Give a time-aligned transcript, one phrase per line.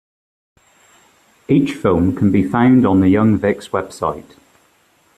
[1.47, 4.35] Each film can be found on the Young Vic's website.